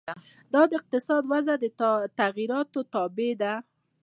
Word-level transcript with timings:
دا 0.53 0.61
د 0.69 0.71
اقتصادي 0.79 1.25
اوضاع 1.35 1.57
د 1.63 1.65
تغیراتو 2.19 2.79
تابع 2.93 3.31
ده. 3.41 3.53